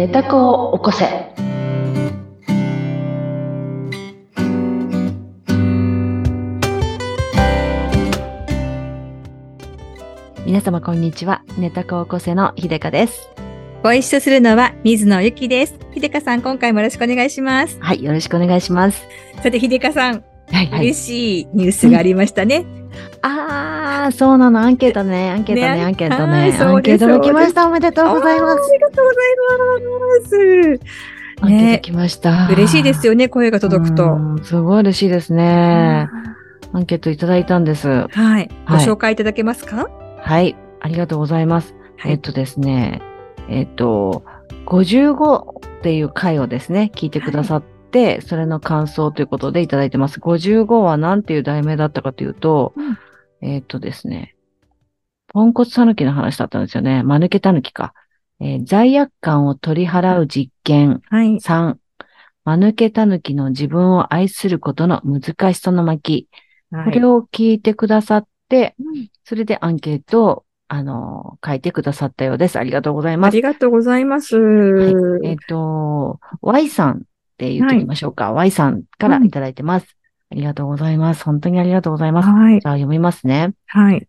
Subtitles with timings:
[0.00, 1.04] 寝た子を起こせ。
[10.46, 11.42] 皆様こんにちは。
[11.58, 13.28] 寝た子を起こせのひでかです。
[13.82, 15.78] ご一緒するのは水野ゆきです。
[15.92, 17.78] ひでかさん、今回もよろしくお願いします。
[17.82, 19.06] はい、よろしくお願いします。
[19.42, 20.80] さて、ひでかさん、はい、はい。
[20.80, 22.64] 嬉しいニュースがありましたね。
[23.20, 24.60] あー、そうなの。
[24.60, 25.30] アンケートね。
[25.30, 25.76] アンケートね。
[25.76, 26.52] ねアンケートね。
[26.58, 27.66] アンケートが来ました。
[27.66, 28.60] おめでとうございます。
[28.60, 30.80] ありがとうございます。
[31.42, 32.48] アンケート来ました。
[32.52, 34.12] 嬉しいですよね、声が届くと。
[34.12, 36.08] うんすごい嬉しいですね。
[36.72, 37.88] アンケートいただいたんです。
[37.88, 38.06] は
[38.40, 38.50] い。
[38.68, 39.88] ごはい紹介いただけますか？
[40.18, 40.54] はい。
[40.80, 41.74] ありがとうございます。
[41.96, 43.02] はいえっとですね、
[43.48, 44.22] えっと、
[44.66, 50.20] 55っていう回をですね、聞いてくださって、それの感想ということでいただいてます。
[50.20, 52.98] 55は何ていう題名だったかというと、うん
[53.42, 54.34] えっとですね、
[55.28, 57.02] ポンコツタヌキの話だったんですよね。
[57.02, 57.94] 間抜けタヌキか。
[58.40, 61.00] えー罪悪感を取り払う実験。
[61.08, 61.40] はい。
[61.40, 61.78] 3、
[62.44, 66.28] 間抜けタヌキの自分を愛することの難しさの巻。
[66.70, 72.58] これを、を聞いてくださって、うんそれでアンケートを、あの、書いてくださったようです。
[72.58, 73.36] ありがとうございあます。
[73.36, 74.36] りがとうございます。
[74.36, 77.00] はいえっ、と、Y さんっ
[77.38, 78.32] て言ってみましょうか。
[78.32, 79.96] Y さんからいただいてます、
[80.30, 81.24] ありがとうございます。
[81.24, 82.28] 本当にありがとうございます。
[82.28, 82.60] はい。
[82.60, 83.52] じゃあ読みますね。
[83.66, 84.06] はい。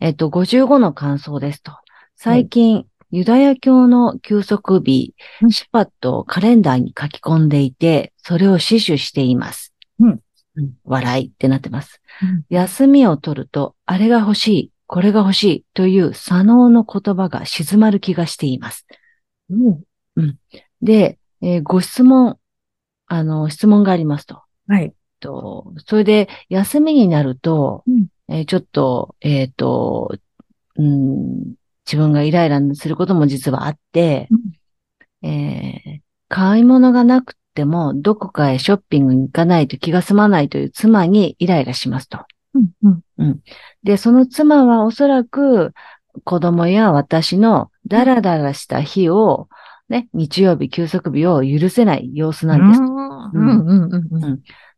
[0.00, 1.72] えっ、と、55の感想ですと。
[2.16, 9.74] 最近、ユダヤ教の休息日、うんシュパットをカレンダーに書き込んでいて、それを死守しています。
[9.98, 10.20] うん
[10.56, 12.00] うん笑いってなってます。
[12.22, 18.86] うん休みを取ると、あれが欲しい、これが欲しいという左脳の言葉が静まる気がしています。
[19.48, 20.38] うん
[20.82, 22.38] で、えーご質問、
[23.06, 24.42] あの、質問がありますと。
[24.68, 24.92] はい。
[25.20, 30.16] とそれで、休みになると、うんえーちょっと、えっ、と、
[30.76, 31.54] うん、
[31.86, 34.28] 自分がイライラすることも実はあって、
[35.22, 42.20] えー買い物がなくても、どこかへショッピングに行かないと気が済まないという妻にイライラしますと。
[42.54, 43.00] うん。
[43.18, 43.40] うん。
[43.82, 45.74] で、その妻はおそらく
[46.24, 49.48] 子供や私のダラダラした日を、
[49.88, 52.80] ね、日曜日、休息日を許せない様子なんです。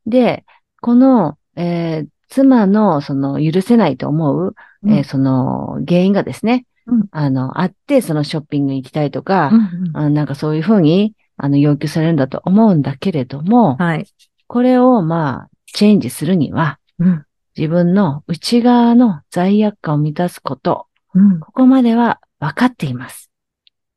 [0.07, 0.11] うん。
[0.11, 0.11] うん。
[0.11, 0.11] うん。
[0.11, 0.11] うん。
[0.11, 0.45] で、
[0.81, 4.55] この、えー妻のその許せないと思う、
[4.87, 9.91] えーその原因がですね、うんあの、あって、そのショッピングに行きたいとか、うん。
[9.97, 14.07] あなんかそういうふうに、あの、要求されるんだと思うんだけれども、はい。
[14.47, 17.25] これをまあ、チェンジするには、うん。
[17.55, 21.39] 自分の内側の罪悪感を満たすこと、うん。
[21.39, 23.31] ここまでは分かっています。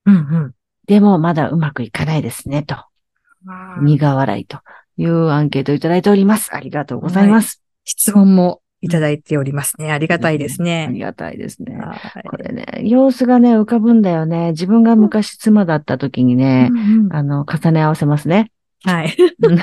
[0.06, 0.54] うん。
[0.88, 2.76] でもまだうまくいかないですね、と。
[3.82, 4.60] 苦笑いと
[4.98, 6.54] いうアンケートをいただいております。
[6.56, 7.62] ありがとうございます。
[7.84, 9.92] 質問もいただいておりますね。
[9.92, 10.90] ありがたいですあね。
[10.92, 11.76] りがたいですね。
[11.78, 14.52] はいこれね、様子がね、浮かぶんだよね。
[14.52, 18.52] 自分が昔妻だった時にね、うんうんあの、重ね合わせますね。
[18.84, 19.16] はい。
[19.42, 19.58] う ん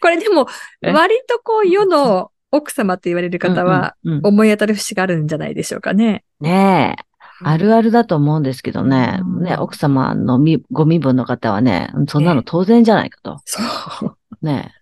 [0.00, 0.46] これでも、
[0.82, 0.92] え？
[0.92, 6.24] 割とこう、世の奥様と言われる方は、うんうんうん思い当たる節があるんじゃないでしょうかね。
[6.40, 7.04] ねえ。
[7.42, 9.20] あるあるだと思うんですけどね。
[9.20, 13.40] うんね、奥様のみご身分の方はね、そんなの当然じゃないかと。
[13.44, 13.60] そ
[14.06, 14.16] う。
[14.42, 14.74] ね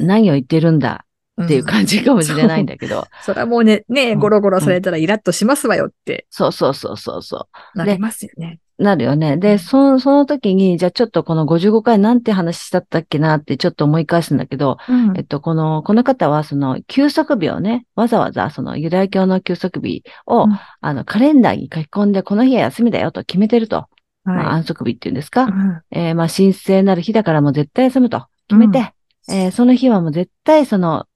[0.00, 0.04] え。
[0.04, 1.04] 何を言ってるんだ
[1.42, 3.06] っていう感じかもしれないんだけど。
[3.22, 8.60] それはもうね、ね、うんゴロゴロされたらイラッとしますわよってそうそうそうそうそなりますよね。
[8.78, 8.82] う。
[8.82, 9.36] なるよね。
[9.36, 23.86] で、そその時に、じゃあちょっとこの55回なんて話だったっけなってちょっと思い返すんだけど、うんえっと、この、この方は、その、休息日をね、わざわざ、その、ユダヤ教の休息日を、うんあの、カレンダーに書き込んで、この日は休みだよと決めてると。
[24.24, 25.42] まあ、は安息日っていうんですか？
[25.42, 25.44] い。
[25.46, 28.92] うんえーまあ、神聖なる日だからもう絶対休むと決めて、
[29.30, 31.06] えーその日はもう絶対その、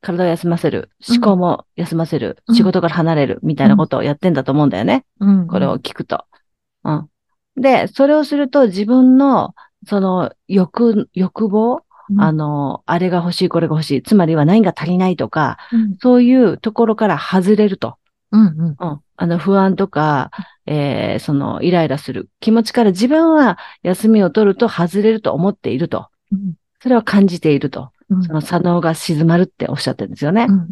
[0.00, 5.04] 体を休ませる、思考も休ませる、うん仕事から離れる、みたいなことをやってんだと思うんだよね。
[5.20, 6.24] うんこれを聞くと。
[6.84, 7.08] うん。
[7.56, 9.54] で、それをすると自分の、
[9.86, 14.02] その、欲、欲望、うんあの、あれが欲しい、これが欲しい。
[14.02, 17.96] つまりは何が足りないとか、うんそういうところから外れると。
[18.30, 19.00] うんうんうん。
[19.16, 20.30] あの、不安とか、
[20.66, 26.08] えーその、イライラする気持ちから自分は休みを取ると外れると思っていると。
[26.32, 27.90] うんそれを感じていると。
[28.10, 28.22] うん。
[28.22, 30.46] その左脳が静まるっておっしゃってるんですよね。
[30.48, 30.52] う。
[30.52, 30.68] ん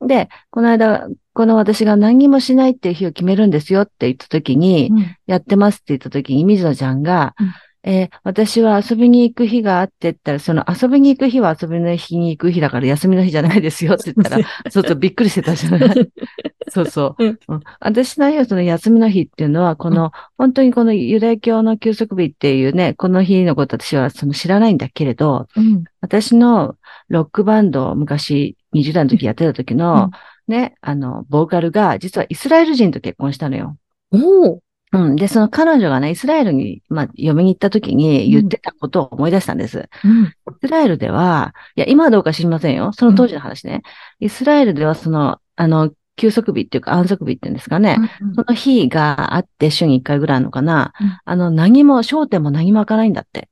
[0.00, 0.06] うん。
[0.06, 5.16] で、この間、この私が何にもしないっていう日を決めるんですよって言った時に、うん。
[5.26, 7.52] やってますって言った時に、水野ちゃんが、うん
[7.84, 16.10] えー私は遊びに行く日があって言ったら、その遊びに行く日は遊びの日に行く日だから休みの日じゃないですよって言ったら、 そうそうびっくりしてたじゃない？
[16.68, 17.24] そうそう。
[17.24, 26.76] うんうん私の日はその休みの日っていうのは、この、本当にこのユダヤ教の休息日っていうね、この日のこと私はその知らないんだけれど、うん私の
[27.08, 30.10] ロックバンドを昔20代の時やってた時の、
[30.48, 33.76] ね、あの、ボーカルが実はイスラエル人と結婚したのよ。
[34.12, 34.60] おお
[34.92, 35.16] うん。
[35.16, 39.88] で、その彼女がね、イスラエルに、まあ、嫁に行った時に言ってたことを思い出したんです。
[40.04, 40.24] うん。
[40.24, 40.30] イ
[40.60, 42.92] スラエルでは、いや、今はどうか知りませんよ。
[42.92, 43.82] その当時の話ね。
[44.20, 47.96] イスラエルでは、その、あの、休息日っていうか安息日っていうんですかね。
[48.36, 50.92] その日があって、週に1回ぐらいあるのかな。
[51.00, 53.48] うんあの、何も、焦点も何も開かないんだって。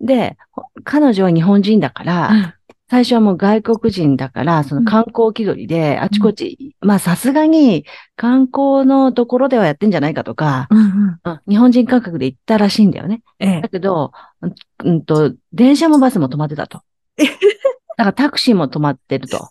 [0.00, 2.56] で、ほ彼女は日本人だから、
[2.92, 7.86] 最初はもう外国人だから、その観光気取りで、あちこち、まあさすがに
[8.16, 11.20] 観光のところではやってんじゃないかとか、うんうん。
[11.24, 13.22] うん日本人感覚で行ったらしいんだよね。
[13.38, 13.70] ええだ。
[13.70, 14.12] けど、
[14.42, 14.54] うん
[14.84, 16.82] うんと、電車もバスも止まってたと。
[17.16, 19.48] えだからタクシーも止まってると。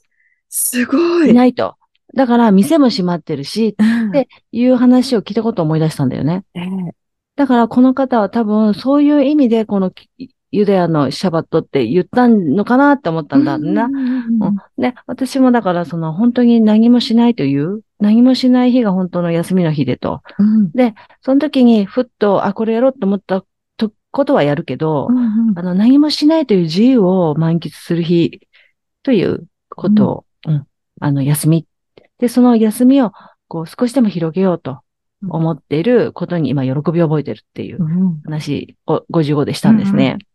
[0.47, 1.31] すごい。
[1.31, 1.77] いないと。
[2.13, 6.43] だから店も閉まってるし、うんでいう話を聞いたことを思い出したんだよね。
[6.53, 6.67] ええ
[7.37, 10.09] だからこの方は多分そういう意味でこのき
[10.51, 13.85] ユダヤのシャバットって言ったのかなって思ったんだな。
[13.85, 20.21] うんうんうんうんで、私もだからその本当に何もしないという、何もしない日が本当の休みの日でと。
[20.39, 20.71] うん
[21.21, 23.45] その時にふっと、あ、これやろうと思った
[23.77, 25.17] とことはやるけど、うん
[25.49, 28.41] うんあの、何もしないという自由を満喫する日
[29.03, 30.67] ということを、うん、
[30.99, 31.67] あの、休み。
[32.17, 33.11] で、その休みを、
[33.47, 34.79] こう、少しでも広げようと
[35.27, 40.17] 思っていることに今、喜びを覚えてるっていううん話を55でしたんですね。
[40.19, 40.30] うん。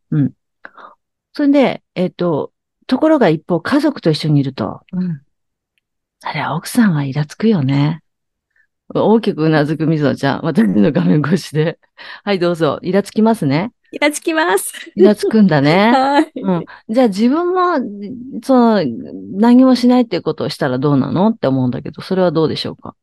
[1.32, 2.52] それで、えっ、と、
[2.86, 5.20] ところが一方、家族と一緒にいると、うん
[6.22, 8.02] あれ、奥さんはイラつくよね。
[8.94, 11.78] 大きくうなずく水野ちゃん、私の画面越しで。
[12.24, 12.78] はい、どうぞ。
[12.82, 13.72] イラつきますね。
[13.92, 14.72] イラつきます。
[14.96, 15.92] イラつくんだね。
[15.94, 16.32] はい。
[16.34, 16.64] うん。
[16.88, 18.82] じゃあ自分も、その、
[19.32, 21.28] 何もしないっていうことをしたらどうなの？
[21.28, 22.94] って思うんだけど、それはどうでしょうか？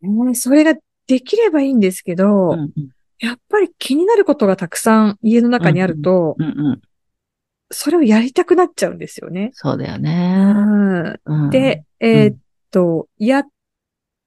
[0.00, 0.74] ねそれが
[1.06, 2.70] できればいいんですけど、うん
[3.20, 6.80] やっぱり気になることがたくさん家の中にあると、うんうんうん。
[7.70, 9.50] それをやりたくなっちゃうんですよね。
[9.52, 10.52] そうだようね。
[10.52, 12.36] んうん、で、えーっ
[12.70, 13.46] と、やっ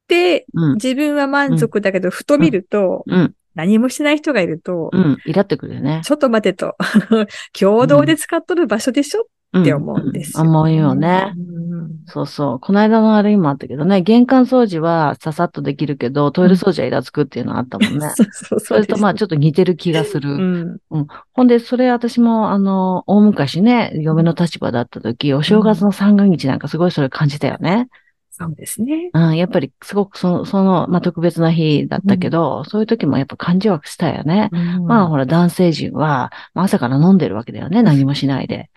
[0.07, 6.01] て、うん、自分は満足だけど、ふと見ると、うん、何もしない人がいると、うん、イラってくるよね。
[6.03, 6.75] ちょっと待てと、
[7.57, 9.25] 共同で使っとる場所でしょっ
[9.63, 11.33] て思うんですよ、思うよね。
[11.35, 11.61] うん
[12.07, 12.59] そうそう。
[12.59, 18.09] この間のあれにもあったけどね、玄関掃除はささっとできるけど、トイレ掃除はイラつくっていうのがあったもんね。
[18.15, 20.29] そうそうそれとまあちょっと似てる気がする。
[20.29, 21.07] うん。
[21.33, 27.87] ほんで、それ私も、あの、大昔ね、嫁の立場だった時、お正月の三が日なんかすごいそれ感じたよね。
[28.29, 29.09] そうですね。
[29.13, 34.49] うん、やっぱりすごくその、その、まあ、特別な日だったけど、そういう時もやっぱ感じはしたよね。
[34.85, 38.69] まあ、ほら、男性陣は、まあ朝から飲んでるわけだよね、何もしないで。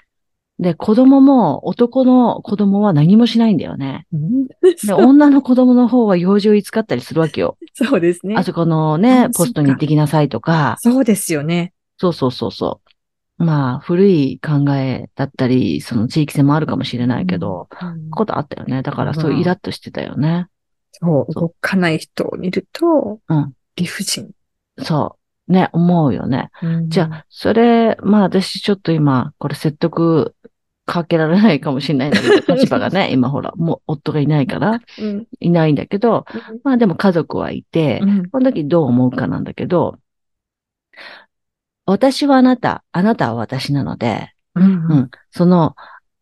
[0.58, 4.06] で、子供も、男の子供は何もしないんだよね。
[4.12, 4.46] うん
[4.86, 7.56] で、女の子供の方は用事を使ったりするわけよ。
[7.74, 8.44] そうですねあ。
[8.44, 11.72] そこのあね、ポストに行ってきなさいとか、そうですよね。
[11.98, 12.80] そうそうそうそ
[13.38, 13.44] う。
[13.44, 18.82] まあ、古い考えだったり、その地域性もあるかもしれないけど、うんことあったよね。
[18.82, 20.46] だからそういうイラッとしてたよね。
[20.92, 24.30] そう、動かない人を見ると、うん理不尽。
[24.78, 25.16] そ
[25.48, 25.52] う。
[25.52, 26.50] ね、思うよね。
[26.88, 30.33] じゃあ、それ、まあ私ちょっと今、これ説得
[30.86, 36.26] かけられないかもしれないんだけど、立場がね、 今ほら、もう夫がいないから、うん、いないんだけど、
[36.62, 38.30] まあでも家族はいて、うん。
[38.30, 39.98] この時どう思うかなんだけど、
[41.86, 45.10] 私はあなた、あなたは私なので、うんうん。
[45.30, 45.74] その、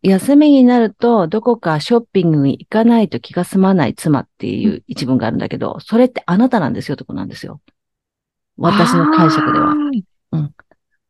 [0.03, 7.61] 休みになると、どこかショッピングに行かないと気が済まない妻っていう一文があるんだけど、それってあなたなんですよ、とこなんですよ。
[8.57, 9.75] 私の解釈では。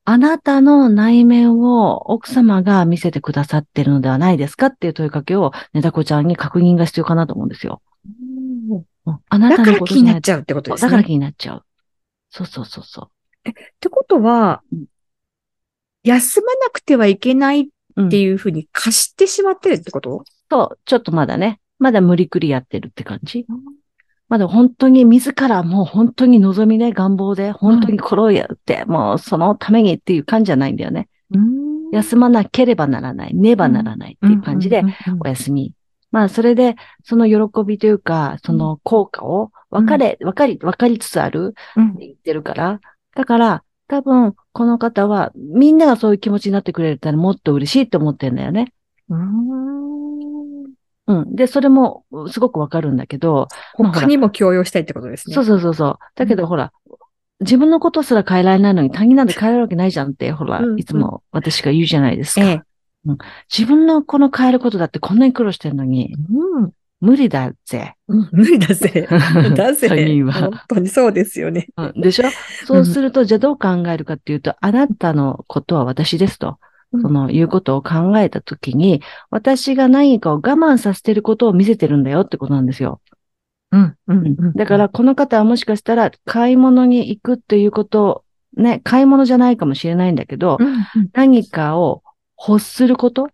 [0.04, 7.82] あなたの内面を奥様が見せてくださってるのではないですかっていう問いかけを、ねだこちゃんに確認が必要かなと思うんですよ。
[8.06, 8.84] うんうん
[9.28, 10.86] あなただから気になっちゃうってことですね。
[10.88, 11.64] だから気になっちゃう。
[12.30, 14.84] そうそうそうそってことはうん、
[16.04, 18.02] 休まなくてはいけないっう。
[18.02, 23.46] うんていうふうに貸してしまってるってことそう、ちょっとまだね、まだ無理くりやってるって感じ。
[24.32, 31.10] まだ本当に自らもう本当に望みで願望で本当にこれをやって、もうそのためにっていう感じじゃないんだよね。
[31.92, 34.84] 休まなければならない、ねばならないっていう感じで
[35.20, 35.74] お休み。
[36.12, 42.80] まあそれでその喜びというか、その効果を分かれ、分かり、分かりつつあるうんって言ってるから。
[43.14, 48.72] だから多分この方はみんながそういう気持ちになってくれたらもっと嬉しいって思ってんだよね。
[51.12, 51.36] うんうん。
[51.36, 55.34] で、それもすごくわかるんだけど、他にも強要したいってことですね。
[55.34, 55.98] そうそうそうそう。
[56.14, 56.72] だけど、ほら、
[57.40, 62.42] 自分のことすら変えられないのに他人なんて変えられるわけないじゃんって、ほらうん、いつも私が言うじゃないですか。
[62.42, 62.62] ええ。
[63.52, 67.96] 自分のこの変えることだってこんなに苦労してるのに、うん無理だぜ。
[68.06, 69.08] うん無理だぜ。
[69.56, 69.88] だぜ。
[69.88, 71.66] 他人は本当にそうですよね。
[71.76, 72.28] うんでしょ？
[72.64, 76.58] そうすると、じゃあどう考えるかっていうと、あなたのことは私ですと。
[76.92, 83.00] うんその、いうことを考えたときに、私が何かを我慢させてることを見せてるんだよってことなんですよ。
[83.70, 83.96] うん。
[84.08, 84.26] うん。
[84.26, 84.52] うん。
[84.52, 88.24] だから、この方はもしかしたら、買い物に行くっていうこと、
[88.56, 90.84] ね、買い物じゃないかもしれないんだけど、うん、うん。
[91.14, 92.02] 何かを
[92.36, 93.28] 欲すること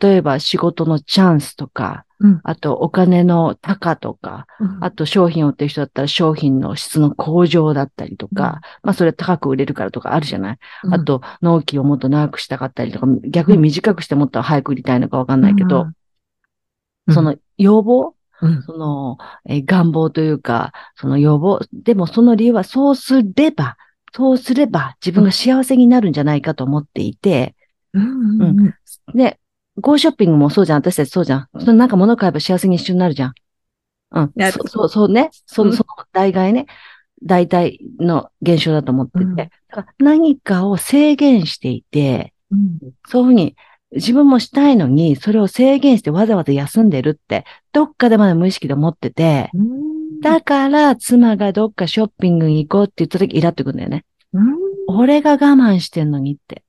[0.00, 2.40] 例えば仕事のチャンスとか、うん。
[2.42, 4.46] あとお金の高とか、
[4.80, 10.58] あと商品を売ってる人だったら商品の質の向上だったりとか、まあそれ高く売れるからとかあるじゃない、
[10.90, 15.86] あ、と納期をもっと長くしたかったりとか、逆に短くしてもっと早く売りたいのかわかんないけど、
[17.10, 18.14] そ、の要望？
[18.40, 18.62] うん。
[18.62, 21.60] その、えー願望というか、その要望？
[21.74, 23.76] でもその理由はそうすれば、
[24.14, 27.54] そうすれば自分が幸せになるんじゃないかと思っていて、
[27.92, 28.42] うん。
[28.42, 28.74] うん。
[29.14, 29.38] で、
[29.80, 30.78] ゴーショッピングもそうじゃん。
[30.78, 31.48] 私たちそうじゃん。
[31.58, 33.34] そのなんか物買えば幸せに一緒になるじゃん。
[34.12, 34.32] うん。
[34.36, 35.30] なるそそう、そうね。
[35.46, 36.66] そうんの、その大概ね。
[37.22, 39.24] 大体の現象だと思ってて。
[39.24, 42.78] うんだから何かを制限していて、うん。
[43.08, 43.56] そういうふうに
[43.90, 50.20] 自分もしたいのに、それを制限してわざわざ休んでるって、どっかでまだ無意識で思ってて、うん。
[50.20, 54.04] だから妻がどっかショッピングに行こうって言った時イラってくるんだよね。
[54.32, 54.54] うん。
[54.86, 56.62] 俺が我慢してんのにって。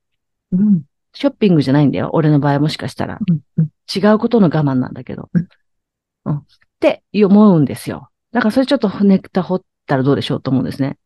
[0.52, 0.82] うん。
[1.16, 2.10] ショッピングじゃないんだよ。
[2.14, 3.20] 俺の場合もしかしたら。
[3.58, 3.70] うん。
[3.94, 5.30] 違うことの我慢なんだけど。
[5.34, 5.48] うん
[6.26, 6.38] うん。
[6.38, 6.42] っ
[6.80, 8.10] て思うんですよ。
[8.32, 10.98] だからそれちょっとネクタ掘ったらどうでしょうと思うんですね。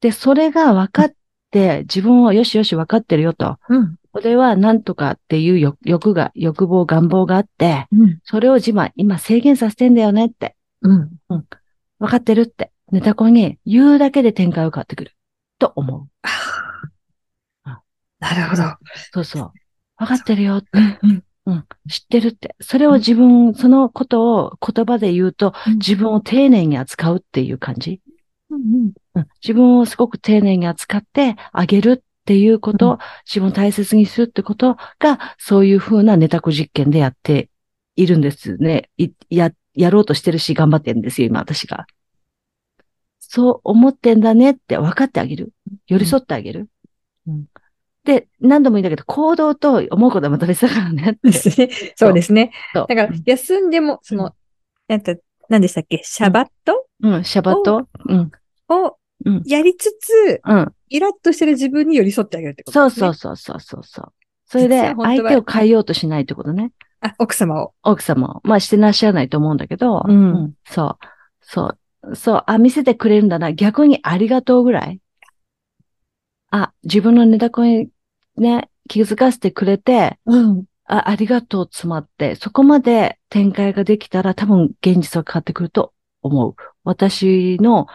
[0.00, 1.12] で、それが分かっ
[1.50, 3.58] て、自分をよしよし分かってるよと。
[3.68, 3.96] うん。
[4.12, 8.18] これは何とかっていう欲欲が、欲望、願望があって、うん。
[8.24, 10.56] それを自分は今制限させてんだよねって。
[10.82, 11.10] うん。
[11.28, 12.72] 分かってるって。
[12.90, 15.12] ネタコに言うだけで展開を変わってくる。
[15.58, 16.08] と思う。
[18.22, 18.62] なるほど。
[19.12, 19.52] そうそう。
[19.98, 20.68] 分かってるよって。
[21.02, 21.24] うん。
[21.46, 21.66] うん。
[21.88, 22.54] 知ってるって。
[22.60, 28.00] それを自分、そのことを言葉で言うと、うん自分を丁寧に扱うっていう感じ？
[28.50, 28.92] うん。
[29.14, 29.26] うん。
[29.42, 37.50] 自分をすごく丁寧に扱ってあげるっていうこと、うん自分を大切にするってことが、そういうふうなネタコ実験でやって
[37.96, 38.90] いるんですね。
[38.96, 41.86] いや、やろうとしてるし、頑張ってるんですよ、今私が。
[43.18, 45.52] そう思ってんだねって分かってあげる。
[45.88, 46.68] 寄り添ってあげる。
[48.06, 51.30] うんで、何度も言うんだけど、行動と思うことはまた別だからねって。
[51.30, 51.70] ですね。
[51.94, 52.52] そうですね。
[52.74, 54.34] そうだから、休んでも、その、
[54.88, 55.14] なんか、
[55.48, 56.00] 何でしたっけ？
[56.02, 56.86] シャバット？
[57.00, 57.86] うん、シャバト？
[58.06, 58.32] うん、
[58.68, 60.74] をうん、やりつつ、うん。
[60.88, 62.90] イラッとしてる自分に寄り添ってあげるってことそう。
[62.90, 64.12] そうそうそうそうそう。
[64.46, 66.72] それで、相手を変えようとしないってことね。
[67.00, 67.72] あ、奥様を。
[67.84, 68.40] 奥様を。
[68.42, 71.06] まあ、してらっしゃらないと思うんだけど、うんそう。
[71.40, 72.16] そう。
[72.16, 72.44] そう。
[72.46, 73.52] あ、見せてくれるんだな。
[73.52, 74.98] 逆にありがとうぐらい。
[76.50, 77.88] あ、自分のネタコに
[78.36, 80.64] ね、気づかせてくれて、うん。
[80.84, 86.54] あ、ありがとう詰まって、そこまで展開ができたら多分現実は変わってくると思う。
[86.84, 87.86] 私の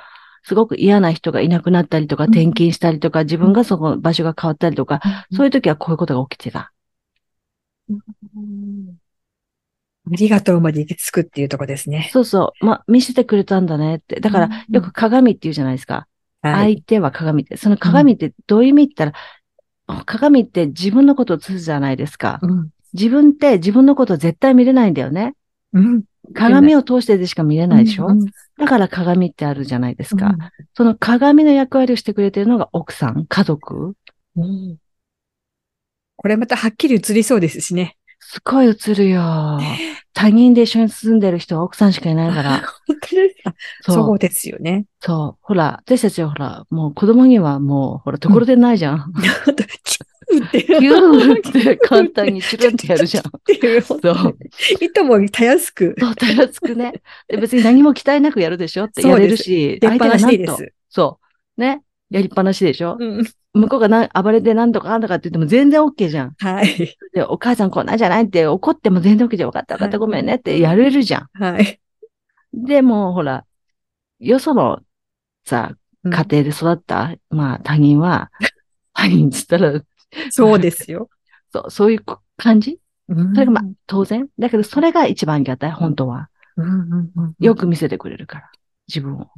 [0.44, 5.02] すごく嫌な人がいなくなったりとか、うん転勤したりとか、自分がそこ場所が変わったりとか、
[5.34, 6.72] そういう時はこういうことが起きてた。
[7.90, 8.98] うん
[10.10, 12.10] ありがとうまで行き着くっていうとこですね。
[12.14, 12.66] そうそう。
[12.66, 14.22] まあ、見せてくれたんだねって。
[14.22, 16.08] だから、よく鏡って言うじゃないですか。
[16.42, 16.76] はい。
[16.76, 17.58] 相手は鏡って。
[17.58, 19.24] その鏡ってどういう意味って言ったら、
[20.06, 22.40] 鏡って自分のことを映すじゃないですか。
[22.42, 22.70] うん。
[22.94, 25.36] 自分って自分のことを絶対見れないんだよね。
[25.74, 26.04] うん。
[26.34, 28.26] 鏡を通してでしか見れないでしょ、うん
[28.58, 30.28] だから鏡ってあるじゃないですか。
[30.28, 30.38] うん
[30.76, 33.94] その鏡の役割をしてくれてるのが奥さん、家族。
[34.36, 34.78] うん
[36.20, 37.96] これまたはっきり映りそうですしね。
[38.20, 39.60] すごい映るよ。
[40.14, 42.64] 他人で一緒に住んでる人は奥さんしかいないから。
[42.88, 43.54] 本当ですか？
[43.82, 44.20] そう。
[44.20, 44.86] ですよね。
[45.00, 45.40] そう。
[45.42, 49.14] ほら、私たちはほら、もう子供にはもう、ほら、ところでないじゃん。
[49.14, 49.56] キュー
[50.60, 50.80] って。
[50.80, 53.24] キューって簡単にチュルンってやるじゃん。
[53.24, 54.38] そう。
[54.82, 55.96] いともたやすく。
[56.00, 57.02] そう、たやすくね。
[57.28, 58.86] で別に何も期待なくやるでしょ？
[58.86, 60.74] ってやれるし、出っ放しでいいで相手がなんとす。
[60.90, 61.20] そ
[61.58, 61.62] う。
[61.62, 61.84] ね？
[62.10, 63.26] やりっぱなしでしょ、うん。
[63.54, 66.36] 向こうがな暴れてなんとかあんとかって言っても全然 OK じゃん。
[66.38, 66.98] はい。
[67.14, 69.50] で、お母さんこんなんじゃないって怒っても全然 OK じゃん。
[69.50, 71.44] 分かった分かったごめんねってやれるじゃん。
[71.44, 71.80] はい。
[72.54, 73.46] でも、ほら、
[74.20, 74.80] よその
[75.46, 75.74] さ、う
[76.10, 78.32] ん家庭で育った、まあ他人は、
[78.94, 79.82] 他人っつったら、
[80.32, 81.10] そうですよ。
[81.52, 82.04] そう、そういう
[82.38, 82.80] 感じ？
[83.10, 84.28] そそれがまあ当然？
[84.38, 86.30] だけどそれが一番ありがたい、本当は。
[86.58, 88.52] うんうんうんよく見せてくれるから、
[88.88, 89.30] 自分を。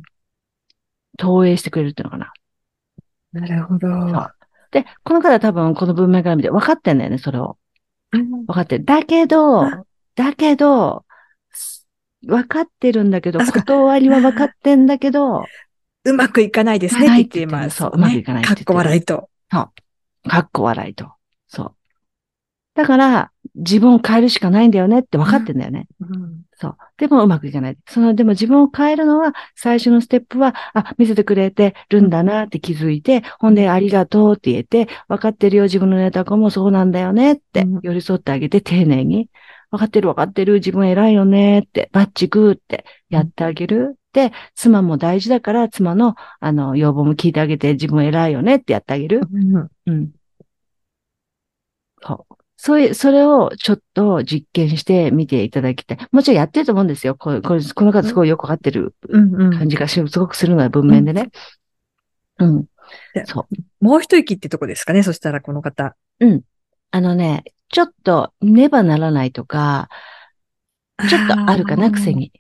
[1.18, 2.32] 投影してくれるっていうのかな。
[3.34, 3.88] なるほど。
[3.88, 4.34] そう
[4.72, 7.58] で、この方は多分この文面から見て分かってんだよね、それを。
[8.12, 8.86] 分かってる。
[8.86, 9.84] だけどあ、
[10.16, 11.06] だけど、
[11.52, 11.88] す
[12.26, 15.44] 分かってるんだけど、断りは分かってんだけど、
[16.06, 17.78] うまくいかないですねって言ってます。
[17.78, 19.30] そううまくいかないって言ってるかっこ笑いと。
[20.28, 21.12] かっこ笑いと。
[21.48, 21.76] そう。
[22.76, 25.88] だから、自分を変えるしかないんだよねって分かってんだよね。
[26.00, 26.78] うんそう。
[26.98, 27.78] でもうまくいかない。
[27.88, 39.30] その、でも自分を変えるのは、最初のステップは、あ、見せてくれてるんだなって気づいて、ほんで、ありがとうって言えて、分かってるよ、自分のネタ子もそうなんだよねってうん、寄り添ってあげて、丁寧に。
[39.72, 43.99] 分かってる分かってる、自分偉いよねって、バッチグーってやってあげる。
[44.14, 49.22] で、妻も大事だから、妻の、あの、要望も聞いてあげて、自分偉いよねってやってあげる。
[49.32, 50.12] うんうん。
[52.02, 52.36] そう。
[52.58, 55.98] そういう、それをちょっと実験してみていただきたい。
[56.12, 57.16] もちろんやってると思うんですよ。
[57.16, 61.30] これ、これ、この方すごいよくわかってるうんうん感じがしすごくするのは文面でね。
[62.40, 62.66] うん
[63.14, 63.26] で。
[63.26, 63.86] そう。
[63.86, 65.04] もう一息ってとこですかね？
[65.04, 65.96] そしたらこの方。
[66.92, 69.90] あのね、ちょっとねばならないとか、
[71.08, 72.34] ちょっとあるかな、癖に。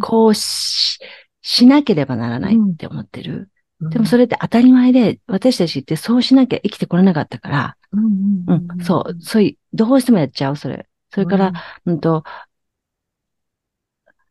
[0.00, 0.98] こうし、
[1.42, 3.50] しなければならないって思ってる。
[3.80, 10.88] でもそれ、れって当たり前で、私たちってそうしなきゃ生きてこれなかったから、うんうん、そう、そういう、どうしてもやっちゃう、それ。
[11.12, 11.52] それから、
[11.84, 12.24] うんと、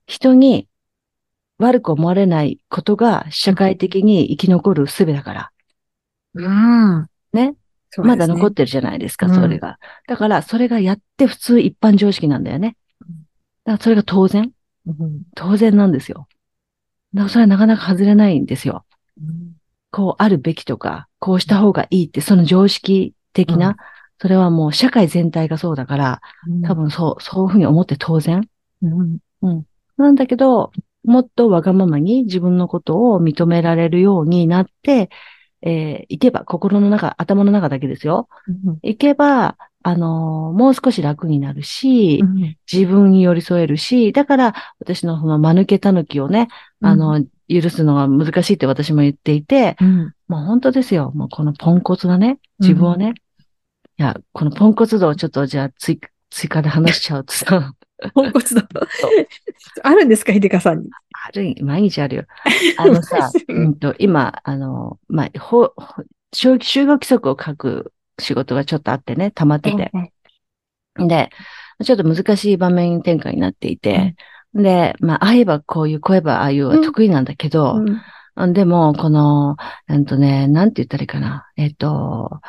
[0.06, 0.68] 人に
[1.60, 5.52] 悪く思われないことが社会的に生き残る術だから。
[6.34, 7.08] うん、うん。
[7.32, 7.52] ね。
[7.52, 7.56] ね
[7.98, 9.78] まだ残ってるじゃないですか、うんそれが。
[10.08, 12.76] だから、それがやって普通一般常識なんだよね。
[13.66, 14.52] だから、それが当然
[14.88, 16.28] うん当然なんですよ。
[17.14, 18.86] だから、それはなかなか外れないんですよ。
[19.22, 19.54] うん
[19.96, 23.76] こうあるべきとか、こうした方がいいって、その常識的な、うん
[24.20, 26.22] それはもう社会全体がそうだから、
[26.66, 28.48] 多分そう、そういうふうに思って当然。
[28.82, 29.18] うん
[29.98, 30.72] なんだけど、
[31.04, 35.10] もっとわがままに自分のことを認められるようになって、
[35.66, 38.28] えーいけば、心の中、頭の中だけですよ。
[38.48, 46.50] うんいけば、あのーもう少し楽になるし、うん自分に寄り添えるし、だから私のその間抜けたぬきをね、
[46.82, 51.12] あの、許すのが難しいって私も言っていて、うんもう本当ですよ。
[51.14, 53.14] もうこのポンコツなね、自分をね、
[54.00, 56.00] いや、このポンコツ度をちょっとじゃあ追
[56.32, 57.74] 追加で話しちゃうとさ、
[58.16, 58.68] ポンコツだ。
[59.84, 60.90] あるんですか、秀香さんに。
[61.26, 62.26] ある、毎日あるよ。
[62.78, 66.04] あのさ、うんと、今、あの、まあ、ほ、ほ
[66.34, 69.92] 就就業規則を書く仕事がちょっとあってね、溜まってて。
[70.98, 71.30] で、
[71.84, 74.16] ちょっと難しい場面転換になっていて、
[74.54, 78.02] で、まあ、あえばこういう、こう言えばああいうは得意なんだけど、うん
[78.54, 81.48] でも、この、うんとね、なんて言ったらいいかな。
[81.56, 82.42] えっと、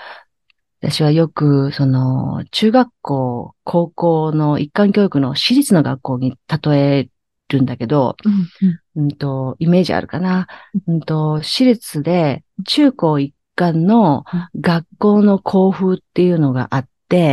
[0.81, 7.09] 私はよく、その、中学校、高校の一貫教育の私立の学校に例え
[7.55, 8.17] るんだけど、
[8.97, 10.47] うんと、イメージあるかな？
[10.87, 11.01] うん。
[11.01, 14.25] と、私立で中高一貫の
[14.61, 16.89] 学校の校風っていうのがあって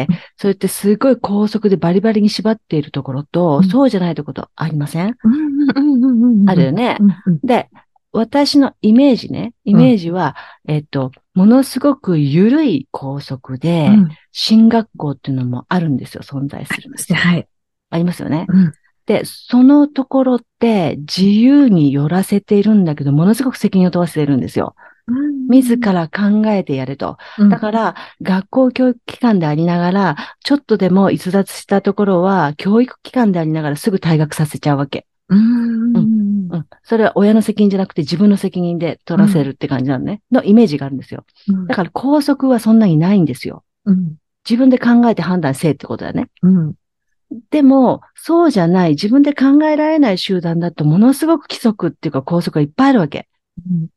[0.10, 3.70] うん、それってすごい高速でバリバリに縛っているところと、うん。
[3.70, 5.16] そうじゃないところとありません？
[5.24, 6.98] うんあるよね。
[7.00, 7.40] うんうん。
[7.42, 7.70] で、
[8.12, 10.36] 私のイメージね、イメージは、
[10.68, 14.10] えっと、ものすごく緩い校則で、うん。
[14.34, 17.18] 進学校っていうのもあるんですよ、存在するんですよ。
[17.18, 17.48] はい。
[17.90, 18.46] ありますよね。
[18.50, 18.74] うん
[19.06, 24.76] で、そのところって自由に寄らせているんだけど、ものすごく責任を問わせているんですよ。
[25.50, 27.18] 自ら考えてやれと。
[27.50, 35.06] だから、学校教育機関でありながら、ちょっとでも逸脱したところは、教育機関でありながらすぐ退学させちゃうわけ。
[35.30, 36.66] うんうん。
[36.84, 40.22] それは親の責任じゃなくて自分の責任で取らせるって感じなのね。
[40.32, 41.26] のイメージがあるんですよ。
[41.68, 43.64] だから校則はそんなにないんですよ。
[43.86, 44.16] うん
[44.50, 46.28] 自分で考えて判断せえってことだね。
[46.42, 46.74] うん
[47.50, 53.28] でも、そうじゃない、自分で考えられない集団だと、ものすごく規則っていうか校則がいっぱいあるわけ。
[53.66, 53.88] うん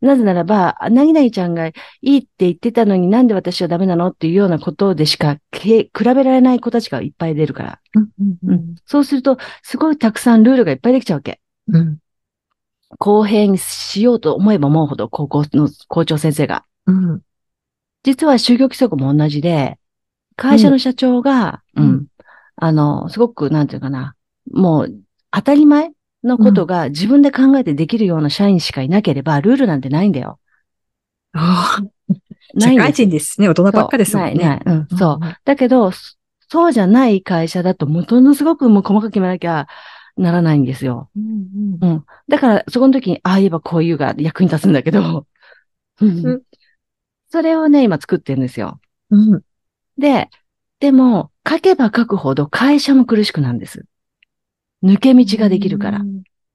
[0.00, 7.80] なぜならば、なぎなぎちゃんがいいって言ってたのになんで私はダメなのっていうようなことでしかけ比べられない子たちがいっぱい出るから。
[7.94, 11.40] うんそうすると、すごいたくさんルールがいっぱいできちゃうわけ。
[11.68, 11.98] うん
[12.98, 16.64] 公平にしようと思えば思うほど、高校の校長先生が。
[16.86, 17.20] うん
[18.02, 19.78] 実は就業規則も同じで、
[20.34, 22.06] 会社の社長が、ううんん、
[22.60, 24.14] あの、すごく、なんていうかな、
[24.52, 24.94] もう、
[25.30, 25.92] 当たり前
[26.24, 30.38] のことが自分で考えてできるような社員しかいなければ、ルールなんてないんだよ。
[31.32, 31.82] ああ
[32.54, 33.48] ない社会人ですね。
[33.48, 34.32] 大人ばっかですもんね。
[34.34, 34.76] そうない、ない。
[34.90, 35.36] うん、そう。
[35.44, 36.16] だけど、そ
[36.50, 39.66] そうじゃない会社だと、ものすごくもう細かく決めなきゃ
[40.16, 41.10] ならないんですよ。
[41.14, 42.04] うんうんうん。
[42.26, 45.26] だから、そこの時に、ああ言えばこういうが役に立つんだけど、
[46.04, 46.42] ん
[47.30, 48.80] それをね、今作ってるんですよ。
[49.10, 49.42] うん
[49.98, 50.30] で、
[50.80, 53.84] でも、書けば書くほど会社も苦しくなるんです。
[54.82, 56.00] 抜け道ができるから。。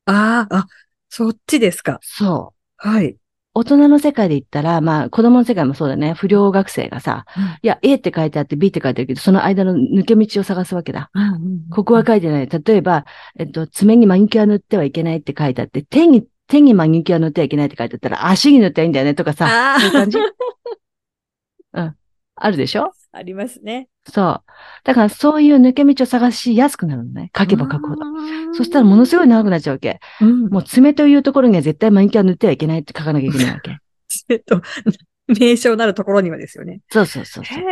[0.06, 0.68] ああ、あ、
[1.10, 2.00] そっちですか。
[2.02, 2.54] そ
[2.84, 2.88] う。
[2.88, 3.18] はい。
[3.56, 6.14] 大人の世界で言ったら、まあ、子供の世界もそうだね。
[6.14, 7.26] 不良学生がさ、
[7.62, 11.12] いや、A って書いてあって B って書いてあるけど、その間の抜け道を探すわけだ。
[11.70, 12.48] ここは書いてない。
[12.48, 13.06] 例えば、
[13.38, 20.18] えっと、爪にマニキュア塗ってはいけないって書いてあって、手に、手にマニキュア塗ってはいけないって書いてあったら、足に塗ってはいいんだよねとかさ、あそういう感じ？
[21.74, 21.96] うん。
[22.36, 22.92] あるでしょ？
[23.12, 23.88] ありますね。
[24.12, 24.52] そう。
[24.84, 27.32] だからそういう抜け道を探しやすくなるのね。
[27.38, 28.04] 書けば書くほど。
[28.04, 30.00] どそしたらものすごい長くなっちゃうわけ。
[30.22, 33.78] うん、もう爪というところには絶対マニキュア塗ってはいけないって書かなきゃいけないわけ。
[34.30, 34.62] えっと、
[35.28, 36.82] 名称なるところにはですよね。
[36.92, 37.58] そうそうそうそう。
[37.58, 37.64] へ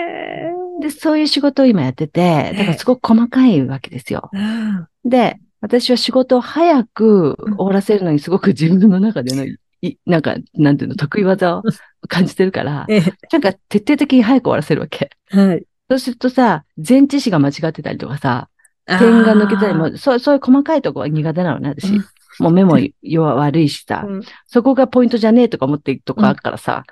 [0.82, 4.30] で、そういう仕事を今やってて、だからすごく細かいわけですよ。
[4.34, 9.46] ーで、私は仕事を早く終わらせるのにすごく自分の中での、
[9.82, 11.63] いなんか、なんていうの、得意技を
[12.08, 15.12] 感じてるから、ええなんか徹底的に早く終わらせるわけ。
[15.30, 15.63] はい。
[15.91, 18.47] そうするとさ、前置詞が間違ってたりとかさ、
[18.86, 21.93] 点が抜けたりも、そう、そういう細かいとこは苦手なのね、私。
[21.93, 22.06] うん
[22.39, 26.86] もう目も弱悪いしさ、うんそこがポイントじゃねえとか思っていくとこあるからさ。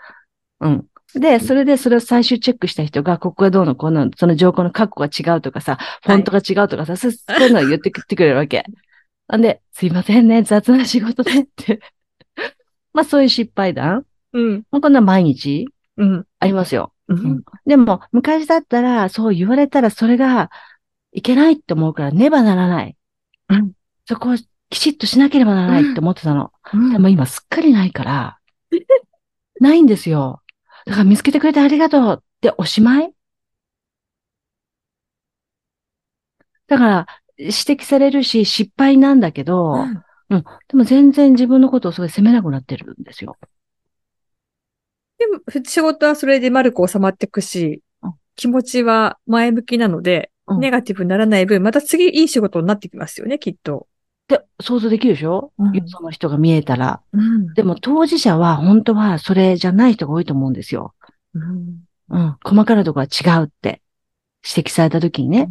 [0.59, 0.85] うん。
[1.15, 8.65] で、それでそれを最終チェックした人が、ここがどうのこうの、その情報の括弧が違うとかさ、フォントが違うとかさ、そうそういうのを言ってきてくれるわけ。
[9.29, 11.79] なんで、すいませんね、雑な仕事でって。
[12.93, 14.05] まあそういう失敗談。
[14.33, 14.63] うん。
[14.71, 16.25] まあこんな毎日うん。
[16.39, 16.91] ありますよ。
[17.09, 17.43] うん。
[17.65, 20.49] でも、昔だったら、そう言われたらそれが
[21.11, 22.97] いけないって思うから、ねばならない。
[23.49, 23.71] うん
[24.05, 24.35] そこを
[24.71, 26.51] きちっとしなければならないって思ってたの。
[26.91, 28.39] でも今すっかりないから、
[29.61, 30.41] ないんですよ。
[30.87, 33.13] だから見つけてくれてありがとうっておしまい
[36.67, 40.43] だから、指摘されるし失敗なんだけど、うんうん。
[40.67, 43.37] でも全然自分のことをすごい責めなくなってるんですよ。
[45.19, 53.87] でも、仕事はそれで丸く収まっていくしうん、気持ちは前向きなので、うんネガティブにならない分、また次いい仕事になってきますよね、きっと。
[54.33, 57.01] って想像できるでしょ、うんよその人が見えたら。
[57.13, 57.53] うん。
[57.53, 60.95] でも当事者は本当はそれじゃない人が多いと思うんですよ。
[61.35, 61.83] うん。
[62.09, 62.37] うん。
[62.43, 63.81] 細かなところは違うって
[64.43, 65.49] 指摘された時にね、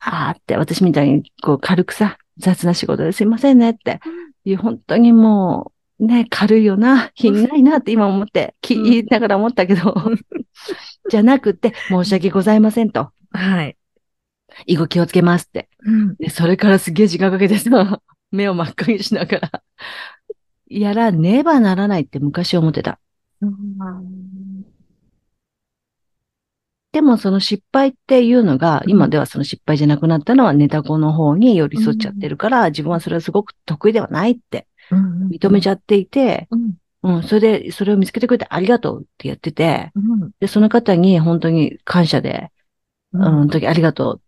[0.00, 4.00] あーって私みたいにこう軽くさ、雑な仕事ですいませんねって
[4.44, 10.20] いう本当にもうね、軽いよな、品ないなって今思って、 聞いながら思ったけど、うん
[11.10, 13.10] じゃなくて申し訳ございませんと。
[13.30, 13.76] はい。
[14.66, 15.68] 以後気をつけますって。
[15.84, 16.16] うん。
[16.16, 19.62] で、それからすげえ時間かけてさ、 目を真っ赤にしながら、
[20.68, 22.98] やらねばならないって昔思ってた。
[26.92, 36.74] でもその失敗っていうのが、うん今ではその失敗じゃなくなったのはネタ子の方に寄り添っちゃってるから、自分はそれはすごく得意ではないって認めちゃゃっていて、うん。
[37.02, 40.30] うん、それで、それを見つけてくれてありがとうってやってて、うん。
[40.40, 42.50] で、その方に本当に感謝で、
[43.12, 44.22] うん、本当にありがとうっ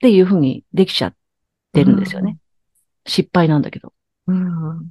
[0.00, 1.14] ていうふうにできちゃっ
[1.72, 2.38] てるんですよね。
[3.06, 3.92] 失敗なんだけど。
[4.26, 4.90] うん。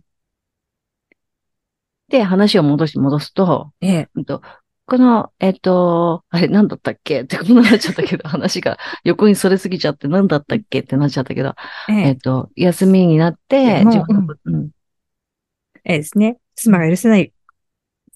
[2.08, 4.10] で、話を戻し、戻すと、ええ。
[4.16, 4.42] うんと
[4.88, 7.24] この、えっ、と、あれ、何だったっけ？
[7.24, 10.82] ってことになっちゃったけど、 話が横にそれすぎちゃって何だったっけ？
[10.82, 11.56] ってなっちゃったけど、
[11.90, 12.16] ええっ、え。
[12.16, 14.70] と、休みになって、自分のうん、
[15.86, 16.38] ええですね。
[16.56, 17.34] 妻が許せないって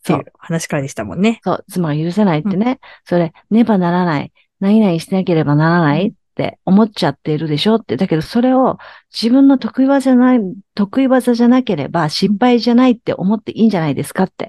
[0.04, 1.40] そいうう話からでしたもんね。
[1.44, 8.78] そう、妻が許せないってね、それ、ねばならない、何々しなければならないって思っちゃっているでしょって、だけどそれを
[9.14, 10.40] 自分の得意技じゃない、
[10.74, 14.48] 得意技じゃなければ失敗じゃないって思っていいんじゃないですかって。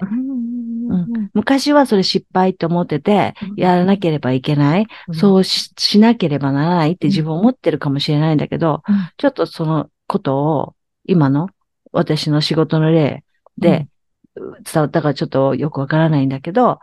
[1.33, 8.95] 昔はそれ失敗って思ってて、やらなければいけない、そうししなければならないって自分思ってるかもしれないんだけど、うん。
[9.17, 11.49] ちょっとそのことを今の
[11.91, 13.23] 私の仕事の例
[13.57, 13.87] で
[14.35, 16.79] 伝わったかちょっとよくわからないんだけど、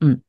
[0.00, 0.20] うん。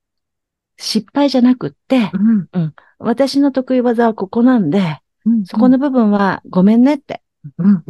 [0.78, 2.12] 失敗じゃなくって、
[2.54, 2.74] うん。
[3.00, 5.46] 私の得意技はここなんで、うん。
[5.46, 7.22] そこの部分はごめんねって。
[7.58, 7.84] うん。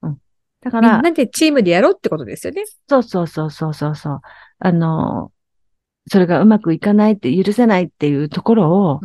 [0.00, 0.18] うん。
[0.62, 2.64] だから、みんなでチームでやろうってことですよね。
[2.88, 4.20] そうそうそうそうそうそう。
[4.60, 5.32] あの、
[6.08, 9.00] それがうまくいかないって許せないっていうところを、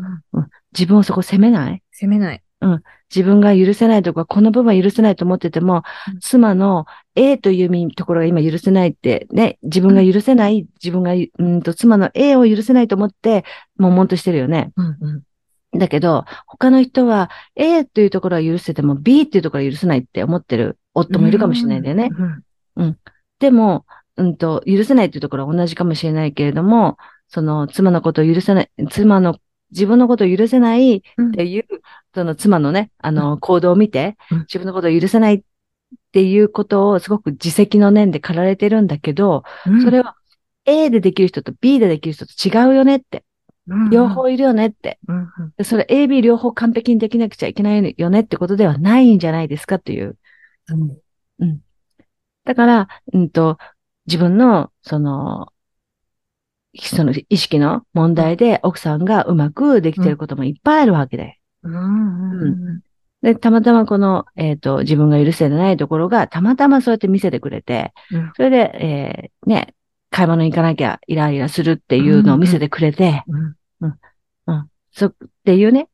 [0.74, 2.44] 自分をそこ責めない責めない。
[3.14, 13.44] 自分が許せないとか、この部分は許せないと思ってても、うん妻の A というところが今許せないって、ね、自分が許せない、自分が、うんと、妻の A を許せないと思って、
[13.78, 14.72] 悶々としてるよね。
[14.76, 14.98] うん。
[15.00, 15.24] う
[15.76, 15.80] ん。
[15.80, 22.10] だけど、他の人は A というところは許せても B っていうところは許せないって思ってる夫もいるかもしれないんだよね。
[22.76, 22.98] うん。
[23.40, 29.38] でも、うんと、許せないっていうところは同じかもしれないけれども、その妻のことを許せない、妻の、
[29.72, 31.02] 自分のことを許せないっ
[31.36, 31.66] ていう、
[32.14, 35.42] その妻のね、あの、行動を見てうん、自分のことを許せないっ
[36.12, 39.84] ていうことをすごく自責の念で駆られてるんだけど、うん。
[39.84, 40.16] それは
[40.66, 43.24] A でできる人と B でできる人と違うよねって、
[43.68, 45.00] うん、両方いるよねって、
[45.64, 50.18] それ A、B 両方完璧にできなくちゃいけないよねってことではないんじゃないですかっていう。
[51.40, 51.60] うん。
[52.46, 53.58] だから、うんと、
[54.06, 55.52] 自分の、その、
[56.82, 61.40] その意識の問題で奥さんがうまくできてることもいっぱいあるわけで。
[61.64, 62.82] うん。
[63.22, 69.74] で、たまたまこの、えっ、と、自分が許せてないところが、たまたまそうやって見せてくれて、うんそれで、えーね、
[70.12, 73.56] 買い物に行かなきゃイライラするっていうのを見せてくれて、うん。
[74.98, 75.14] そ、っ
[75.46, 75.88] ていうね。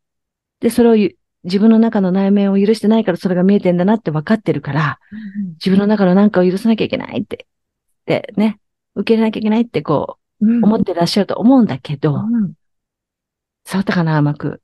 [0.62, 5.00] で、それをゆ自分の中の内面を許してないからそれが見えてんだなって分かってるから、
[5.56, 7.48] 自分の中の何かを許さなきゃいけないって、
[8.06, 8.60] でね、
[8.96, 10.23] 受け入れなきゃいけないってこう、
[10.62, 12.54] 思ってらっしゃると思うんだけど、うん。
[13.66, 14.62] 伝わったかな、うまく。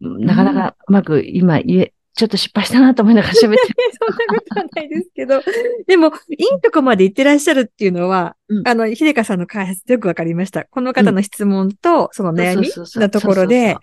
[0.00, 3.56] なかなかうまく今言え、ちょっと失敗したなと思いながら喋ってる。
[3.98, 5.42] そんなことはないですけど。
[5.86, 10.64] でも、いいとこまで行ってらっしゃるっていうのは、うんあの、秀香さんの開発でよくわかりました。
[10.64, 13.76] この方の質問と、その悩みのところで、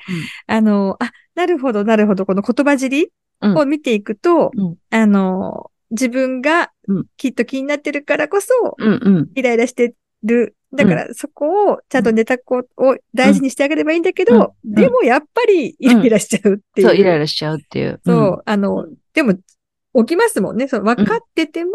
[0.45, 9.29] あの、あ、なるほど、なるほど、この言葉尻うんを見ていくと、うんあの、自分がうんきっと気になってるからこそ、うんうん。
[9.33, 10.55] イライラしてる。
[10.73, 12.63] だから、そこを、ちゃんとネタ子を
[13.13, 14.73] 大事にしてあげればいいんだけど、うん。
[14.73, 16.87] でもやっぱりイライラしちゃうっていう。
[16.87, 17.99] そう、イライラしちゃうっていう。
[18.05, 19.33] そう、あの、うんでも、
[19.95, 20.67] 起きますもんね。
[20.67, 21.71] そう分かってても。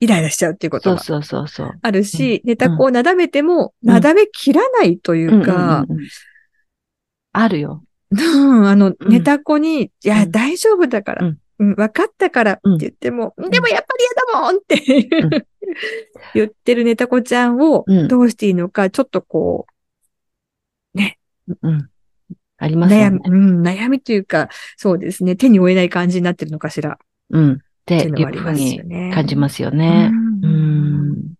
[0.00, 1.72] イライラしちゃうっていうことがそうそうそう。
[1.80, 3.88] あるし、ネタ子をなだめても、うん。
[3.88, 5.86] なだめ切らないというか、
[7.32, 7.82] あるよ。
[8.10, 9.08] うん、あの、うん。
[9.08, 10.30] ネタ子に、いや、うん。
[10.30, 14.76] 大丈夫だから、うんうん、分かったからって言っても、んでもやっぱり嫌だもんって、
[15.38, 15.46] う
[16.34, 19.66] 言ってるネタ子ちゃんをうんどうしていいのか、ちょっとこ
[21.62, 21.88] うん。
[22.56, 23.20] ありう、ますよね悩み、。
[23.24, 26.98] うん、悩みというか、そうですね、手に負えない感じになってるのかしら。
[27.30, 27.52] うん。
[27.52, 29.10] っってていうふうによね。
[29.14, 30.10] 感じますよね。
[30.42, 31.34] ううんん。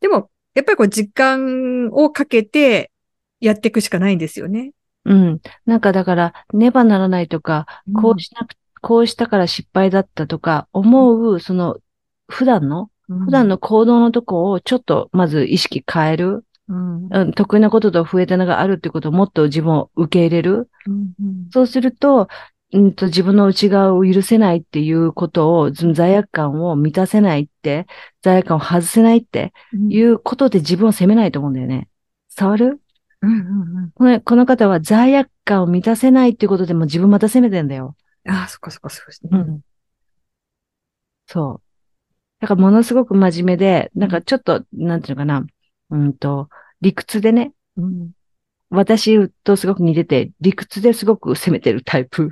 [0.00, 2.90] でも、やっぱりこう、時間をかけて
[3.40, 4.72] やっていくしかないんですよね。
[5.06, 5.40] うん。
[5.64, 11.78] なんかだから、ねばならないとか、こうしなく、こうしたから失敗だったとか、思う、その、
[12.28, 16.44] 普段の、うん普段の行動のとこをちょっとまず意識変える。
[16.68, 20.70] うんうん、得意なことと増えたのがあるってことをもっと自分を受け入れる。
[20.86, 22.28] うんうんそうすると、
[22.72, 27.88] うんと自分の内側を許せないっていうことを、罪悪感を満たせないって、
[28.22, 29.52] 罪悪感を外せないって
[29.88, 31.88] いうことで自分を責めないと思うんだよね。
[32.28, 32.80] 触る？
[33.22, 37.96] うんうんうんこのこの方は罪悪感を満たせないっていうことでも自分また責めてんだよ。
[38.28, 39.30] ああ、そっかそっか、そうですね。
[39.32, 39.60] うん。
[41.26, 41.70] そう。
[42.40, 45.44] だからものすごく真面目で、なんかちょっと、なんていうのかな、
[45.90, 46.48] うんと、
[46.80, 48.10] 理屈でね、うん
[48.72, 52.30] 私とすごく似てて、理屈ですごく責めてるタイプ。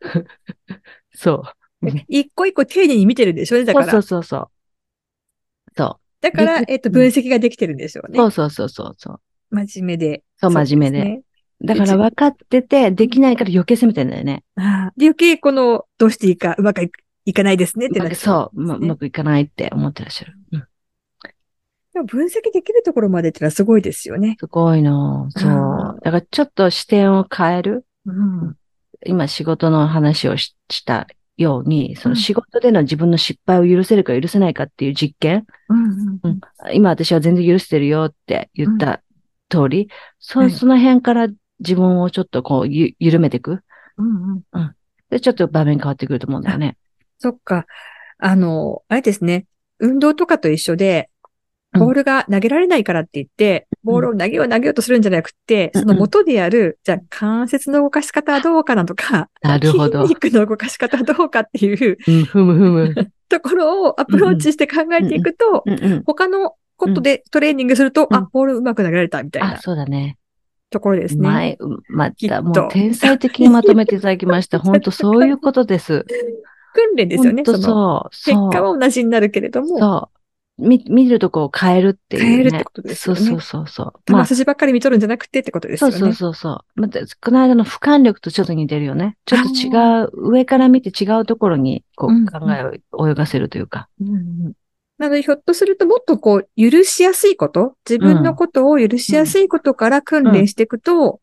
[1.12, 1.42] そ
[1.82, 1.86] う。
[1.86, 3.90] うん一個一個丁寧に見てるんでしょだから。
[3.90, 4.48] そうそうそうそう。
[5.76, 8.12] そだからえっと、分析ができてるんでしょうう。
[8.12, 8.18] ね。
[8.18, 9.20] そうそうそうそうそう。
[9.50, 10.22] 真面目で。
[10.36, 11.22] そう真面目で
[11.64, 14.44] だから分かってて、できないから余計責めてんだよね。
[14.96, 16.90] で、余計この、どうしていいか、うまく
[17.24, 20.34] いかないですねってなっちゃそう、うまうまくいかないって思ってらっしゃる。
[20.52, 20.64] うん
[21.92, 24.36] でも分析できるところまでってのはすごいですよね。
[24.40, 25.30] すごいの。
[25.30, 26.00] そあう。
[26.02, 27.86] だからちょっと視点を変える。
[28.06, 28.56] うん。
[29.04, 35.44] 今仕事の話をししたように、そのうん仕事での自分の失敗を許せるか許せないかっていう実験。
[35.68, 36.40] うんうん
[36.72, 39.02] 今私は全然許してるよって言った
[39.50, 41.28] 通り、そはいその辺から
[41.62, 43.60] 自分をちょっとこうゆ緩めていく？
[43.98, 44.74] うんうん。
[45.10, 46.76] で、ちょっと場面変わってくると思うんだよね。
[47.18, 47.66] そっか。
[48.18, 49.46] あの、あれですね。
[49.78, 51.08] 運動とかと一緒で、
[51.74, 62.94] ボールが投げられないからって言って、ボールを投げよう投げようとするんじゃなくて、うんその元である、じゃあ関節の動かし方はどうかなとか、 なるほど筋肉の動かし方はどうかっていううん、ふむふむ。
[63.30, 66.02] ところをアプローチして考えていくと、うんうん。
[66.04, 70.18] 他のことでトレーニングすると、うんあ、ボールうまく投げられたみたいあ、なそうだね。
[70.72, 71.20] ところですね。
[71.20, 71.58] 前、
[71.88, 74.58] また、もう天才的にまとめていただきました。
[74.60, 76.04] 本当そういうことです。
[76.74, 77.44] 訓練ですよね。
[77.44, 77.58] そう。
[77.58, 78.10] そう。
[78.10, 80.10] 結果は同じになるけれども、そ
[80.58, 80.66] う。
[80.68, 82.28] 見、見るとこを変えるっていう、ね。
[82.30, 84.12] 変えるってことですよねそうそうそうそう。
[84.12, 85.92] まあ、球筋ばっかり見とるんじゃなくてってことですよね。
[85.92, 86.80] そうそうそうそう。
[86.80, 89.16] また、この間の俯瞰力とちょっと似てるよね。
[89.26, 89.68] ちょっと違
[90.04, 93.88] う、上から見て違うところに、こう考えを泳がせるというか。
[94.00, 94.52] うんうん
[94.98, 101.20] なので、ひょっとするともっとこう、許しやすいこと、自分のことを許しやすいことから訓練していくと。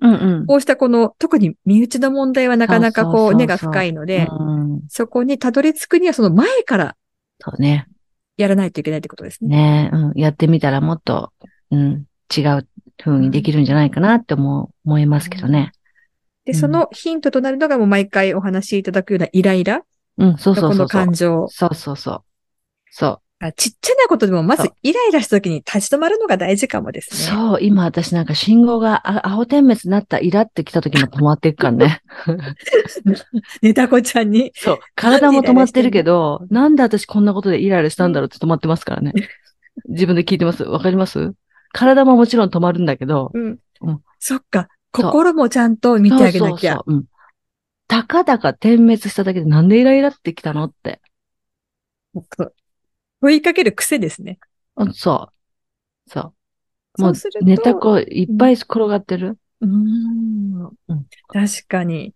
[0.47, 6.95] こうしたこの、特に身内の問題はなかなかこう、根が深いので、うん、そこにたどり着くにはその前から
[7.39, 7.87] そうね。
[8.37, 9.89] やらないといけないってことですね。
[9.89, 10.19] ねうん。
[10.19, 11.31] やってみたらもっと、
[11.71, 12.05] うん、
[12.35, 15.71] 違う風にできるんじゃないかなって思う、思いますけどね。
[16.45, 19.83] で、うんそのヒントとなるのがもう毎回お話しいただくようなイライラ
[20.17, 21.05] うん、そうのこのそうそうそう。
[21.05, 21.47] 感情。
[21.49, 22.23] そうそうそう。
[22.91, 23.21] そう。
[23.41, 27.37] あちっちゃなことでもまずイライラした時に立ち止まるのが大事かもですね。
[27.37, 32.01] そう、今私なんか信号があ青点滅になったイラって来た時も止まっていくからね。
[33.61, 34.51] ネタ子ちゃんに。
[34.55, 34.79] そう。
[34.93, 39.13] 体も止まってるけど、なんで私こんなことでイライラしたんだろうって止まってますからね。
[39.87, 40.63] 自分で聞いてます？
[40.63, 41.33] わかります？
[41.71, 43.57] 体ももちろん止まるんだけど、うん。
[43.81, 44.67] うんそっか。
[44.91, 46.73] 心もちゃんと見てあげなきゃ。
[46.73, 46.93] そうそうそう。
[46.93, 47.05] うん。
[47.87, 50.99] たかだか点滅しただけでなんでイライラってきたのって。
[53.21, 54.39] そう問いかける癖ですね。
[54.75, 55.29] うんそ
[56.07, 56.09] う。
[56.09, 56.33] そ
[56.97, 57.01] う。
[57.01, 57.45] もうそうすると。
[57.45, 59.37] ネタこういっぱい転がってる？
[59.61, 62.13] うーんうん確かに。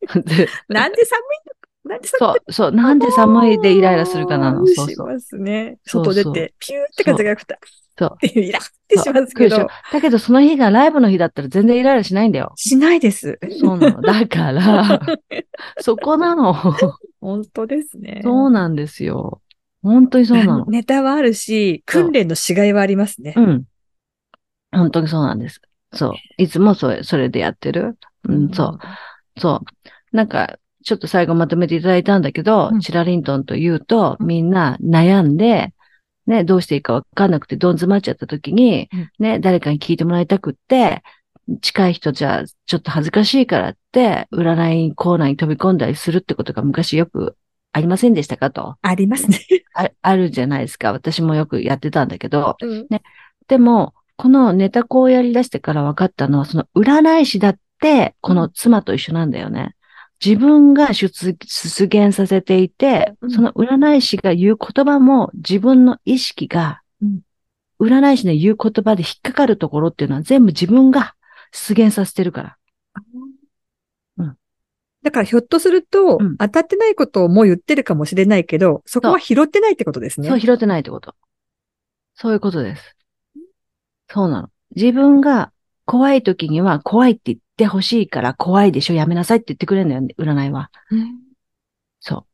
[0.00, 1.61] で なんで寒いなんで寒い
[2.04, 4.66] そう、そう、なんで寒いでイライラするかなの？
[4.66, 4.90] そう。
[4.90, 5.78] しますね。
[5.84, 7.58] 外出て、ピューって風が吹いた。
[7.98, 9.68] そうイラってしますけど。
[9.92, 12.52] だけどその日がライブの日だったら全然イライラしないんだよ。
[12.56, 13.38] しないです。
[13.60, 14.00] そうなの。
[14.00, 15.00] だから、
[15.80, 16.54] そこなの。
[17.20, 18.20] 本当ですね。
[18.24, 19.42] そうなんですよ。
[19.82, 20.64] 本当にそうなの。
[20.66, 23.40] ネタはあるし、訓練のしがいはありますねう。
[23.40, 23.64] ん。
[24.70, 25.60] 本当にそうなんです。
[25.92, 26.12] そう。
[26.38, 27.98] いつもそれ、それでやってる。
[28.28, 28.78] うん、そ
[29.36, 29.40] う。
[29.40, 30.16] そう。
[30.16, 35.72] なんか、ちょっと最後まとめていただいたんだけど、うんチラリントンと言うと、うんみんな悩んで、
[36.26, 41.02] ね、どうしていいかわかんなくてどん詰まっちゃった時に、うんね、誰かに聞いてもらいたくって、
[41.60, 47.36] 近い人じゃちょっと恥ずかしいからって、占いコーナーに飛び込んだりするってことが昔よく
[47.72, 48.76] ありませんでしたかと。
[48.82, 49.40] ありますね。
[49.74, 50.92] ああるじゃないですか。
[50.92, 52.56] 私もよくやってたんだけど。
[52.60, 52.86] うん
[53.48, 59.74] でも、このネタコをやり出してから分かったのは、その占い師だって、この妻と一緒なんだよね。
[60.24, 67.20] 自分が出出現させていてう、んその占い師が言う言葉も自分の意識がうん、
[67.80, 71.14] 占い師の言う言葉で引っかかるところっていうのは全部自分が
[71.50, 72.56] 出現させてるから。
[74.18, 74.36] うん
[75.02, 80.28] だからひょっとすると、うん当たってないことをもう言ってるかもしれないけど、そこは拾ってないってことですね。
[80.28, 81.16] そう拾ってないってこと。
[82.14, 82.96] そういうことです。
[84.08, 84.50] そうなの。
[84.76, 85.51] 自分が
[85.84, 90.70] 怖い時には怖いって言ってほしいから怖いでしょやめなさいって言ってくれるんだよね、占いは。
[90.90, 91.22] うん
[92.00, 92.26] そう。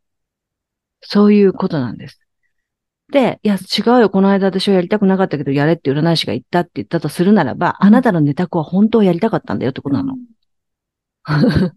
[1.02, 2.18] そういうことなんです。
[3.10, 4.10] で、いや、違うよ。
[4.10, 10.16] この間私はやりたくなかったけど、やれって占い師が言ったって言ったとするならば、あなたのネタ子は本当はやりたかったんだよってことなの。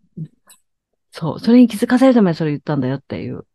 [1.12, 1.40] そう。
[1.40, 3.46] それに気づかせるためにそれ言ったんだよっていう。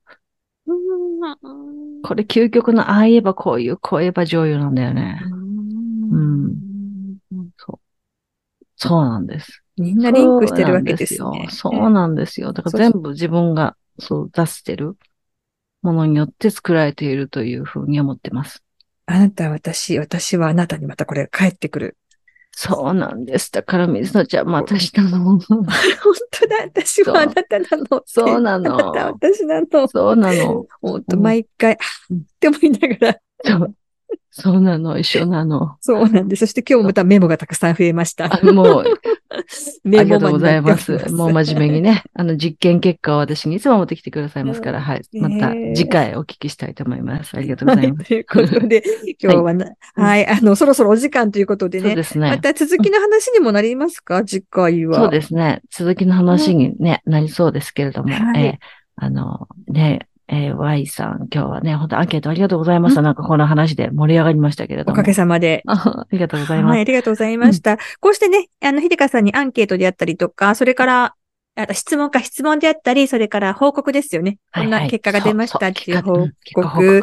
[2.02, 5.20] これ究極のああ言えばこういう、こう言えば女優なんだよね。
[6.10, 6.65] うん。
[8.76, 9.62] そうなんです。
[9.76, 11.44] みんなリンクしてるわけですそうなんね。
[11.44, 12.52] よそうなんですよ。
[12.52, 14.96] だから全部自分がそう出してる
[15.82, 18.62] ものによって作られているというふうに思ってます。
[19.06, 21.96] あなたは私、私はあなたにまたこれが返ってくる。
[22.58, 23.52] そうなんです。
[23.52, 25.18] だから水野ちゃんも私なの。
[25.18, 25.62] 本当
[26.48, 28.02] だ、私はあなたなの。
[28.06, 29.88] そうなのあなたは私なの。
[29.88, 30.66] そうなの。
[31.18, 31.76] 毎回、あ
[32.10, 33.70] うんって思いながら。
[34.30, 34.98] そうなの。
[34.98, 35.78] 一緒なの。
[35.80, 36.40] そうなんです。
[36.40, 38.26] そして今日もまたメモがたくさん増えました。
[38.26, 38.84] あもう、
[39.82, 40.92] メありがとうございます。
[41.10, 45.02] もう真面目にね、あの実験結果を私にいつも持ってきてくださいますから、はい。
[45.14, 47.34] また次回お聞きしたいと思います。
[47.34, 48.08] ありがとうございます。
[48.08, 48.82] ということで、
[49.22, 52.28] 今日はな、はい、あの、そろそろお時間ということでね、そうですね。
[52.28, 54.22] また続きの話にもなりますか？
[54.22, 54.98] 次回は。
[54.98, 55.62] そうですね。
[55.70, 63.02] 続きの話に、ね、なりそうですけれども、はいえーあの、ね、えー Y さん、今日はね、本当アンケートありがとうございました。
[63.02, 64.92] なんかこの話で盛り上がりましたけれども。
[64.92, 65.62] おかげさまで。
[65.66, 66.72] あ ありがとうございます。
[66.72, 67.78] はい、ありがとうございました。
[68.00, 71.14] こうしてね、あの、ひでかさんにアンケートであったりとか、それから、
[71.58, 74.38] あ質問か質問であったり、それから報告ですよね。
[74.52, 76.30] こんはいはない結果が出ましたっていう報告。
[76.54, 77.02] 告うん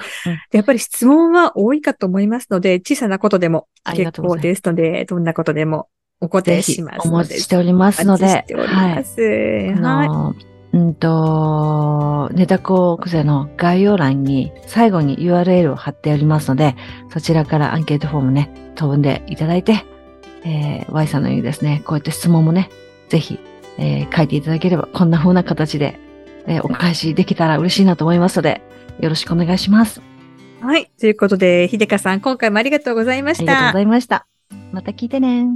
[0.52, 5.88] やっぱり質問は多いかと思いますので、小さなことでも結構ですので、どんなことでも
[6.22, 7.30] お答えしますおので。
[7.30, 9.22] 待ちしておりますので、お待ちしております。
[9.84, 10.53] あはい。
[10.74, 16.76] のうんと、ネタコクゼの概要欄に最後に URL を貼っておりますので、
[17.12, 19.86] そちらからアンケートフォームね、飛んでいただいて、
[20.46, 22.70] えー Y さんのようにですね、こういった質問もね、
[23.10, 23.40] ぜひ、
[23.78, 26.00] えー書いていただければ、こんな風な形で、
[26.48, 28.62] えーお返しできたら嬉しいなと思いますので、
[29.00, 30.02] よろしくお願いします。
[30.62, 30.90] はい。
[31.00, 33.82] ということで、ひでかさん、今回もありがとうございましたありがとうござ。
[33.82, 34.26] いました。
[34.72, 35.48] また聞いてね。